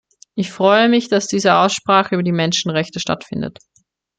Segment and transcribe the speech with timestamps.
[0.33, 3.59] Ich freue mich, dass diese Aussprache über die Menschenrechte stattfindet.